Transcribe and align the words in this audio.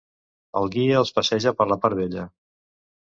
El 0.61 0.69
guia 0.75 0.95
els 1.01 1.13
passeja 1.19 1.55
per 1.59 1.69
la 1.73 1.79
part 1.85 2.01
vella. 2.01 2.25